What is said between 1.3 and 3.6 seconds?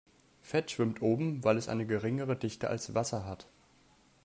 weil es eine geringere Dichte als Wasser hat.